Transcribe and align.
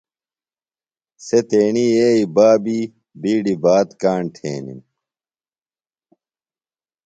سےۡ 1.25 1.43
تیݨی 1.49 1.85
یئی 1.97 2.21
بابی 2.35 2.79
بِیڈیۡ 3.21 3.59
بات 3.63 3.89
کاݨ 4.01 4.23
تھینِم۔ 4.35 4.79